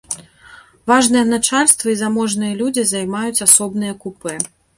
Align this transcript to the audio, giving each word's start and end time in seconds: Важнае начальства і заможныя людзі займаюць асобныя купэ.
Важнае 0.91 1.21
начальства 1.33 1.85
і 1.93 1.99
заможныя 2.01 2.57
людзі 2.63 2.87
займаюць 2.93 3.43
асобныя 3.49 3.93
купэ. 4.07 4.35